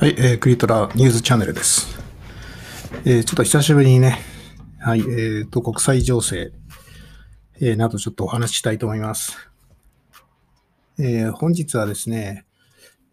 [0.00, 2.00] はい、えー、クリトラニュースチャンネルです。
[3.04, 4.18] えー、ちょっと久しぶりにね、
[4.78, 6.52] はい、えー、と、国際情勢、
[7.60, 9.36] えー、などちょっとお話ししたいと思います。
[10.98, 12.46] えー、本日はですね、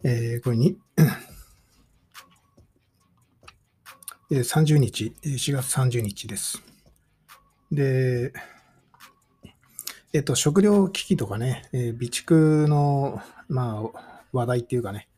[0.02, 0.78] えー、これに、
[4.32, 6.64] えー、30日、4月30日です。
[7.70, 8.32] で、
[10.14, 15.10] えっ、と、食料危機とかね、えー、備蓄の、まあ、話題っていうかね、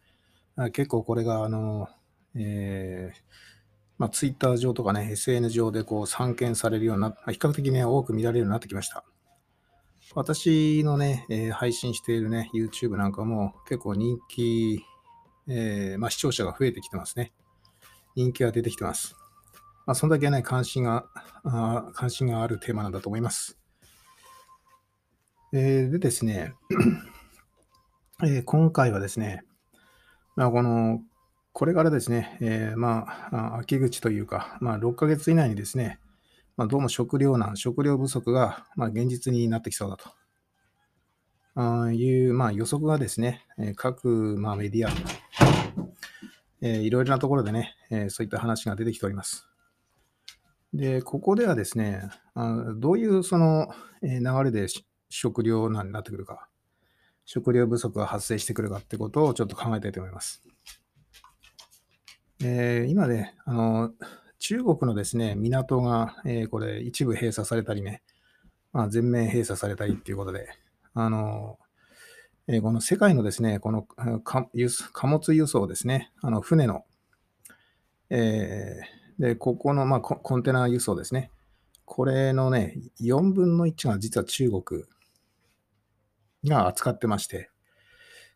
[0.71, 1.87] 結構これが、あの、
[2.35, 3.21] えー、
[3.97, 9.03] まあ、ツイッター上とかね、SN 上でこう散見されるような、比較的ね、多く見られるようになってきました。
[10.15, 14.83] 私のね、えー、配信しているね、YouTube なんかも結構人気、
[15.47, 17.31] えー、まあ、視聴者が増えてきてますね。
[18.15, 19.15] 人気が出てきてます。
[19.85, 21.05] まあ、そんだけね、関心が
[21.43, 23.57] あ、関心があるテーマなんだと思います。
[25.51, 26.53] えー、でですね、
[28.23, 29.43] えー、今回はですね、
[30.39, 31.01] まあ、この、
[31.51, 35.99] これからですね、えー、まあ、秋口というか、まあ、6ヶ月以内にですね、
[36.55, 40.11] まあ、どうも食糧難、食料不足が、まあ、現実になってきそうだと。
[41.55, 44.91] あいう、まあ、予測がですね、各、まあ、メディア、
[46.61, 49.45] えー、いろいろなところでね、えー、そういった話が出てきております。
[50.73, 53.67] で、ここではですね、あどういうその、
[54.01, 54.67] え流れで
[55.09, 56.48] 食料難になってくるか。
[57.31, 60.41] 食料不足が発生してくるかってことをちょっと考えたいと思います。
[62.43, 63.91] えー、今ね、あの、
[64.39, 68.01] 中国のですね、港が、えー、これ一部閉鎖されたりね、
[68.73, 70.47] まあ、全面閉鎖されたりっていうことで、
[70.95, 71.59] あの、
[72.47, 73.83] えー、この世界のですね、この
[74.23, 74.49] 貨
[75.03, 76.83] 物輸送ですね、あの船の、
[78.09, 81.29] えー、で、ここの、まあ、コンテナ輸送ですね、
[81.85, 84.83] これのね、4分の1が実は中国
[86.45, 87.49] が扱ってまして、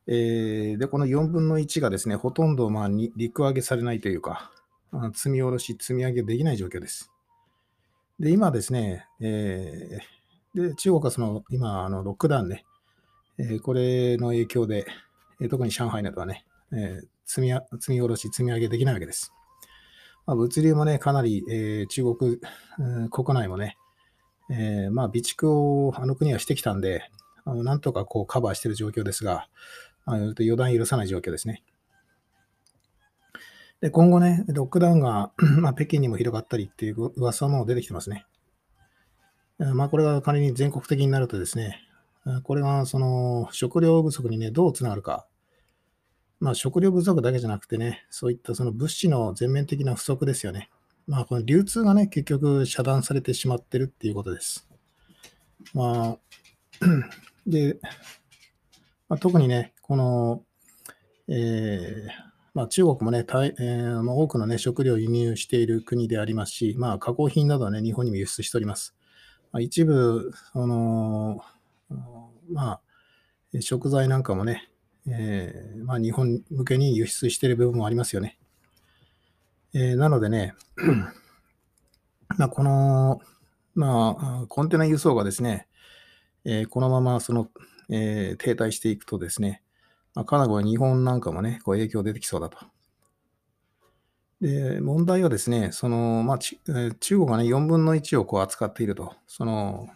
[0.08, 4.52] えー、で、この4分の1がですね、ほとんどまあ陸揚げされないというか、
[5.14, 7.12] 積み下ろし、積み上げできない状況です。
[8.20, 12.66] で、今ですね、えー、で中国はその今、あのロックダウンね、
[13.38, 14.86] えー、これの影響で、
[15.42, 19.34] えー、特に上海などはね、えー、積み積み下ろし、積み上げできないわけです。
[20.26, 22.40] まあ、物流もね、かなり、えー、中国、
[22.80, 23.78] うん、国内もね、
[24.50, 27.10] えー、まあ備蓄をあの国はしてきたんで、
[27.46, 29.48] あのなんとかこうカバーしている状況ですが、
[30.06, 31.64] あの予断許さない状況ですね。
[33.82, 38.26] で今後ね、ロックダウンが まあ、北京にも広がったりっていう噂も出てきてますね。
[39.60, 41.80] まあ、これが仮に全国的になるとですね、
[42.44, 45.28] これがその食料不足にね、どうつながるか。
[46.40, 50.70] まあ、食料不足だけじゃなくてね、そういったその物資の全面的な不足ですよね。
[51.06, 54.68] まあ、この流通がね、結局遮断されてしまってるっていうことです。
[55.74, 56.18] まあ、
[57.46, 57.80] で、
[59.10, 60.44] まあ、特にね、この、
[61.28, 68.96] えーまあ、中国もね、大えーまあ、多くの、ね、食料を輸入している国でありますし、まあ、加工品などは、ね、日本にも輸出しております。
[69.52, 71.44] まあ、一部、その
[72.52, 72.82] まあ、
[73.62, 74.70] 食材なんかもね、
[75.08, 78.38] えーまあ、日本向けに輸出している部分もありますよね。
[79.74, 80.54] えー、なのでね、
[82.38, 83.20] まあ、この、
[83.76, 85.68] まあ、コンテナ輸送がですね、
[86.46, 87.50] えー、このままその、
[87.90, 89.62] えー、停滞していくとですね、
[90.14, 92.58] まあ、かなり日本なんかもね、こう影響出てきそうだと。
[94.42, 99.16] で、問題はですね、その、まあ、ちえー、中国がね、4分の1をこう扱っていると。
[99.26, 99.88] その、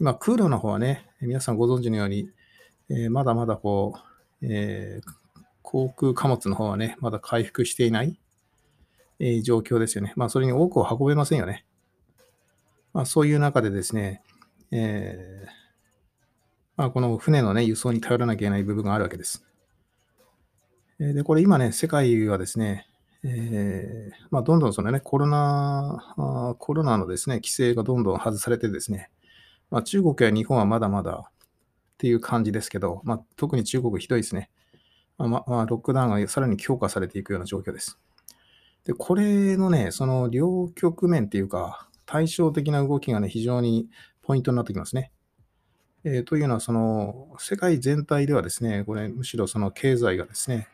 [0.00, 2.30] 今、空路の方はね、皆さんご存知のように、
[2.88, 5.02] え、まだまだこう、え、
[5.60, 8.18] 航空貨物の方はね、まだ回復していない、
[9.18, 10.14] え、状況ですよね。
[10.16, 11.66] まあ、それに多くを運べませんよね。
[12.94, 14.22] まあ、そういう中でですね、
[14.72, 15.48] えー、
[16.76, 19.44] まあ、この船の、ね、輸送に頼らなきゃいけない部分があるわけです。
[20.98, 22.86] で、これ今ね、世界はですね、
[23.22, 29.10] えー、まあ、どんどんそのね、コロナ、コロナのですね、規制がどんどん外されてですね、
[29.70, 31.32] まあ、中国や日本はまだまだっ
[31.98, 34.50] ていう感じですけど、まあ、特に中国ひどいですね。
[35.18, 37.98] まあ、ロックダウンがさらに強化されていくような状況です。
[38.84, 43.88] で、これのね、その両局面っていうか、対照的な動きがね、非常に
[44.22, 45.10] ポイントになってきますね。
[46.04, 50.68] えー、というのは、その世界全体ではですね、これ、むしろその経済がですね、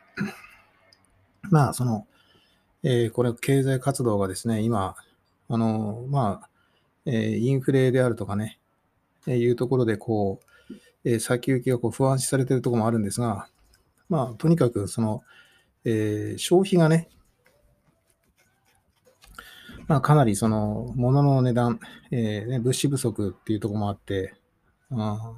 [1.49, 2.07] まあ、その、
[2.83, 4.95] えー、これ、経済活動がですね、今、
[5.49, 6.49] あの、まあ、
[7.05, 8.59] えー、インフレであるとかね、
[9.27, 10.73] えー、いうところで、こう、
[11.03, 13.49] えー、先行きがこう不安視されているところもあるんですが、
[14.07, 15.23] まあ、とにかく、その、
[15.83, 17.09] え、消費がね、
[19.87, 21.79] まあ、かなりその、物の値段、
[22.11, 24.33] えーね、物資不足っていうところもあって、
[24.91, 25.33] あ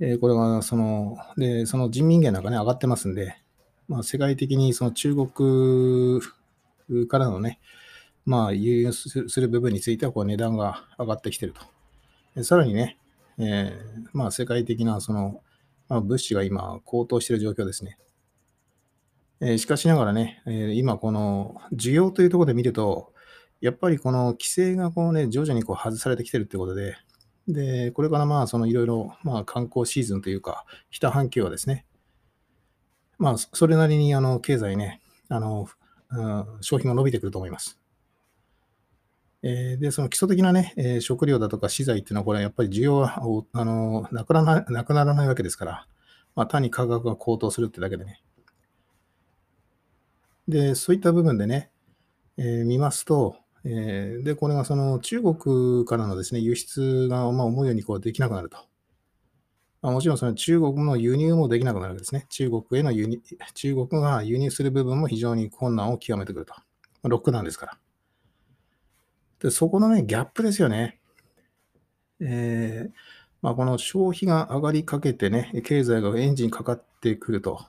[0.00, 3.36] えー、これはその、で、その人民元なんかね、上がってますんで、
[3.88, 6.20] まあ、世界的にその中国
[7.08, 7.60] からのね、
[8.24, 11.52] まあ、輸入する部分についてはこう値段が上がってきてる
[12.34, 12.42] と。
[12.44, 12.98] さらにね、
[13.38, 15.42] えー、まあ、世界的なその、
[15.88, 17.98] まあ、物資が今高騰している状況ですね。
[19.40, 23.12] えー、しかしながらね、えー、今この需要というところで見ると、
[23.60, 26.96] やっぱりこの規制がこうね、徐々にこう外されてきてるってことで、
[27.48, 31.84] で、これからまあ、そのいろいろ、まあ、観光シーズンというか、北半球はですね、
[33.18, 35.68] まあ、それなりにあの経済ね、あの、
[36.10, 37.78] うん、消費が伸びてくると思います。
[39.42, 43.22] えー、で、その基礎的なね、えー、食料だとか資材っていうのは、これはやっぱり需要は
[43.52, 45.86] あのなくならなくならないわけですから、
[46.34, 48.22] まあ、単に価格が高騰するってだけでね。
[50.50, 51.70] で、そういった部分でね、
[52.36, 58.58] えー、見ますと、えー、で、これがその中国からのですね、輸出がま思うようにこうできなくなると。
[59.82, 62.26] まあ、もちろんその中国の輸入もできなくなるわけですね。
[62.28, 63.20] 中国への輸入、
[63.54, 66.54] 中国が輸入する部分も非常に困難を極めてくると。
[67.02, 67.78] ロックダウンですから。
[69.40, 71.00] で、そこのね、ギャップですよね。
[72.20, 72.92] えー、
[73.40, 77.66] まあ、この消費が上がりかけてね、経済がエンジンかかってくると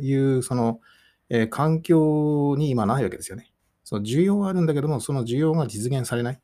[0.00, 0.80] いう、その、
[1.28, 3.52] え、環境に今ないわけですよね。
[3.84, 6.40] その需要はあるんだけども、その需要が実現されない。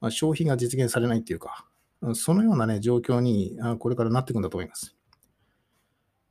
[0.00, 1.66] まあ、消費が実現されないっていうか、
[2.14, 4.96] そのようなね、状況にこれからなっていくんだと思います。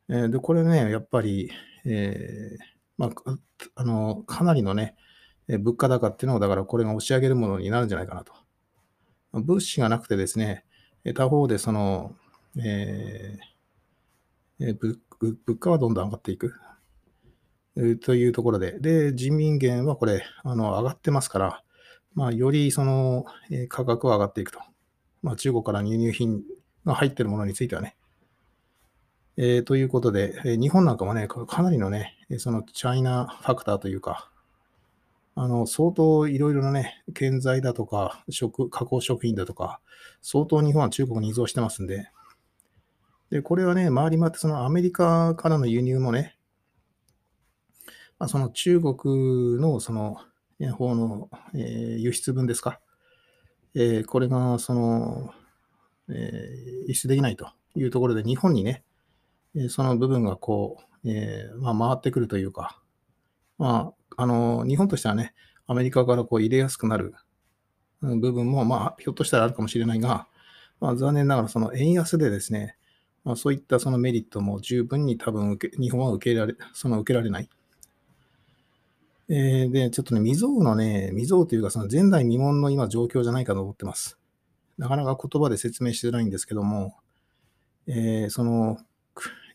[0.09, 1.51] え、で、これね、やっぱり、
[1.85, 2.63] えー、
[2.97, 3.37] まあ、
[3.75, 4.95] あの、かなりのね、
[5.47, 8.33] 物価高っていうのを、だからこれが押し上げるものになるんじゃないかなと。
[9.33, 10.65] 物資がなくてですね、
[11.13, 12.15] 他方でその、
[12.57, 16.53] えー、物価はどんどん上がっていく。
[18.01, 21.63] というところで、で、人民元はこれ、あの、上がってますから、
[22.13, 23.25] まあ、よりその、
[23.67, 24.59] 価格は上がっていくと。
[25.21, 26.41] まあ、中国から輸入品
[26.85, 27.97] が入ってるものについてはね。
[29.37, 34.31] えー、ということで、え日本なんかもね、かなりのね、そのチャイナファクターというか、
[35.35, 39.81] あの、相当いろいろなね、建材だとか、食、加工食品だとか、
[40.21, 42.09] 相当日本は中国に依存してますんで、
[43.29, 46.34] で、これはね、回り回ってそのアメリカからの輸入もね、
[48.19, 50.17] まあ、その中国のその
[50.73, 52.79] 方の、えー、輸出分ですか、
[53.73, 55.33] えー、これがその、
[56.09, 58.83] えー、輸出できないというところで、日本にね、
[59.69, 62.81] その部分がこう、えーまあ、回ってくるというか、
[63.57, 65.33] まあ、あの、日本としてはね、
[65.67, 67.13] アメリカからこう入れやすくなる
[68.01, 70.27] 部分も、まあ、ひょっとしたらあるかもしれないが、
[70.79, 72.77] まあ、残念ながらその円安でですね、
[73.23, 77.49] まあ、そういったそのメリットも十分に多分受け、日本は受けられ、その受けられない。
[79.27, 84.19] えー、で、ちょっとね、未曾有のね、未曾有というか、その前代未聞の今状況じゃないかと思ってます。
[84.77, 86.97] なかなか言葉で説明しづらいんですけども、
[87.87, 88.77] えー、その、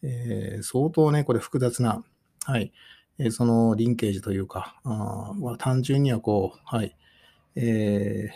[0.03, 2.03] えー、相当ね、これ複雑な、
[2.45, 2.73] はい、
[3.19, 6.97] えそのリンケージというか、あ単純にはこう、はい、
[7.55, 8.31] え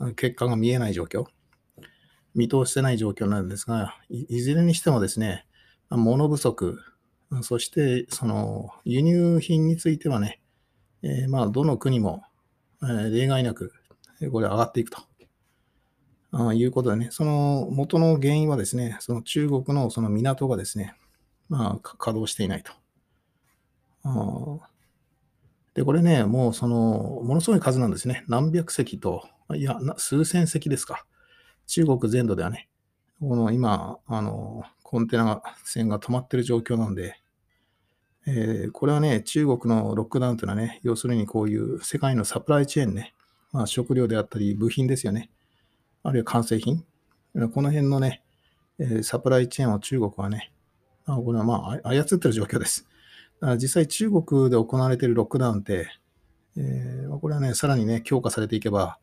[0.00, 1.26] ー、結果が見えない状況、
[2.34, 5.46] 見通してない状況なんですが、いいずれにしてもですね、
[5.90, 6.78] 物不足、
[7.42, 10.39] そしてその輸入品についてはね、
[11.02, 12.22] えー、まあ、どの国も、
[12.82, 13.72] えー、例外なく、
[14.30, 15.02] これ上がっていくと。
[16.32, 20.94] あいうことでね、その元の原因はですね、その中国のその港がですね、
[21.48, 22.72] まあ、稼働していないと。
[25.74, 28.24] で、これね、もうその、ものすごい数なんですね。
[28.28, 31.04] 何百隻と、いや、数千隻ですか。
[31.66, 32.68] 中国全土ではね、
[33.20, 37.20] この今、あの、コンテナ船が止まってる状況なんで、
[38.32, 43.12] えー、これはね、中国のロックダウンというのはね、要するにこういう世界のサプライチェーンね、
[43.50, 45.30] まあ、食料であったり部品ですよね。
[46.04, 46.84] あるいは完成品。
[47.52, 48.22] この辺のね、
[48.78, 50.52] え、サプライチェーンを中国はね、
[51.06, 52.86] あこれはまあ操ってる状況です。
[53.40, 55.88] だから実際中国で行われているロックダウンって、
[56.56, 58.98] えー、これはね、さらにね、強化されていけば、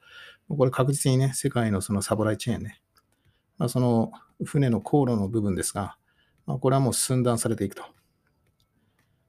[0.47, 2.81] これ確実にね、世界のそのサプライチェーンね、
[3.57, 4.11] まあ、その
[4.45, 5.97] 船の航路の部分ですが、
[6.45, 7.83] まあ、これはもう寸断されていくと。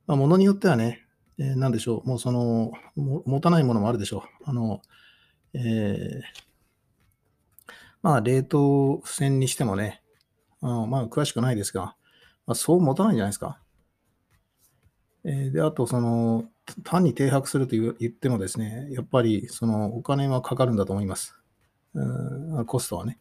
[0.08, 1.04] まあ、ものによってはね、
[1.38, 4.42] えー、なんでしょう、もうその、持たないものもあるでしょう。
[4.46, 4.80] あの、
[5.52, 6.20] えー、
[8.02, 10.02] まあ、冷凍船にしてもね、
[10.62, 11.94] あまあ、詳しくないですが、
[12.46, 13.60] まあ、そう持たないんじゃないですか。
[15.24, 16.48] えで、あと、その、
[16.84, 21.34] 単に停泊すると言ってもですね、やっぱり、その、お金はかかるんだと思います。
[21.92, 23.18] うんコストはね。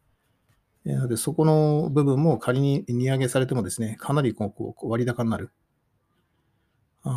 [0.86, 5.52] なので、そこの部分も仮に値上げされてもですね、かなりこう割高になる。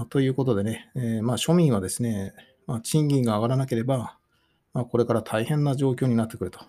[0.06, 2.32] ということでね、えー、まあ、庶民はですね、
[2.66, 4.18] まあ、賃金が上がらなければ、
[4.72, 6.60] まあ、これから大変な状況になってくると。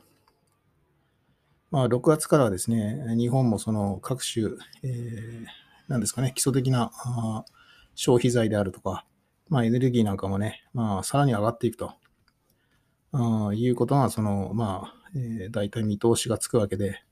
[1.70, 4.50] まあ、6月からはですね、日本もその各種、
[4.84, 5.46] えー、
[5.88, 7.46] なんですかね、基礎的なあ
[7.96, 9.06] 消費財であるとか、
[9.48, 11.94] まあ、エネルギーなんかもね、まあ、さらに上がっていくと、
[13.14, 17.04] あいうことが、その、まあ、えー、大体見通しがつくわけで、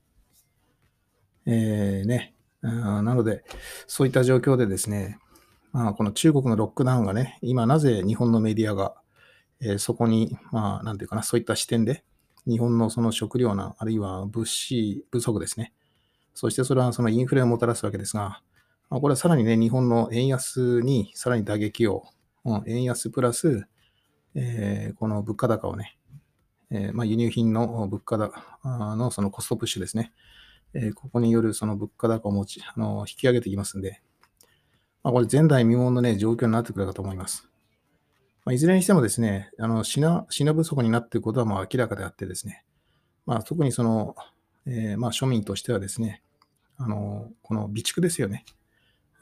[1.46, 3.44] えー、ね、なので、
[3.86, 5.18] そういった状況でですね、
[5.72, 8.94] まあ、この中国のロックダウンがね、今なぜ日本のメディアが、
[9.60, 12.04] えー、そこに、まあ、なんていうかな、そういった視点で、
[12.46, 15.72] 日本のその食料な、あるいは物資不足ですね。
[16.34, 18.42] そしてそれはそのインフレをもたらすわけですが、
[18.88, 22.04] まあ、これはさらにね、日本の円安にさらに打撃を、
[22.44, 23.66] うん、円安プラス、
[24.34, 25.98] えー、この物価高をね、
[26.70, 30.12] えー、まあ、輸入品の物価高のそのコストプッシュですね。
[30.72, 34.02] えー、ここによるその物価高を持ち、あの、引き上げていきますんで、
[35.02, 37.48] まあ、これ前代未聞のね、状況になってくるかと思います。
[38.44, 42.64] まあ、いずれにしてもですね、あの品品不足になっていることはまあ明らかであってですね、
[43.26, 44.14] まあ、特にその、
[44.66, 46.22] えー、まあ庶民としてはですね、
[46.78, 48.44] あのこの備蓄ですよね、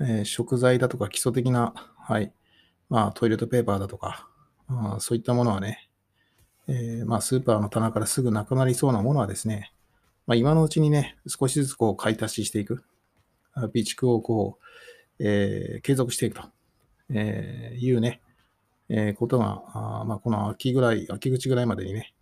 [0.01, 2.33] えー、食材だとか基礎的な、はい、
[2.89, 4.29] まあ、トイレットペーパーだとか、
[4.69, 5.89] まあ、そういったものはね、
[6.69, 9.73] えー、まあ、スーパーの棚からすぐなくなりそうなものはですね、
[10.27, 12.85] まあ、今のうちにね、少しずつこう買い足ししていく、
[13.55, 14.65] 備蓄をこう、
[15.19, 16.49] えー、継続していくと、
[17.11, 18.21] えー、いうね、
[18.89, 22.15] えー、ことが、あまあ、この秋ぐらい、秋口ぐらいまでにね、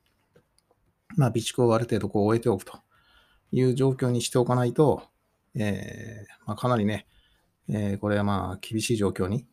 [1.16, 2.78] まあ、備蓄をある程度こう終えておくと。
[3.52, 5.04] いう状況にしておかないと、
[5.54, 7.06] えー、まあ、かなりね、
[7.68, 9.46] えー、これはまあ厳しい状況に、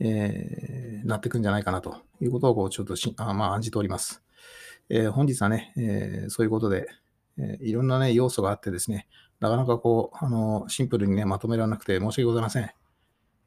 [0.00, 1.96] えー、なっていくんじゃないかなと。
[2.20, 4.22] いうことをこうちょっとしあ、まあ、案じております。
[4.88, 6.86] えー、本日はね、えー、そういうことで、
[7.38, 9.06] えー、いろんなね、要素があってですね、
[9.40, 12.70] なかなかこう、あの、シンプルにね、まとめられなくて申し訳ございません。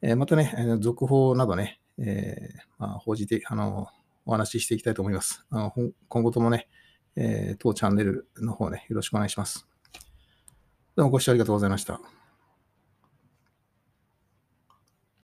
[0.01, 3.87] えー、またね、続報などね、えー、まあ、報じて、あの、
[4.25, 5.45] お話ししていきたいと思います。
[5.49, 5.73] あの
[6.07, 6.67] 今後ともね、
[7.15, 9.67] え、当チャンネルの方ね、よろしくお願いします。
[10.95, 12.18] どうもご視聴ありがとうございました。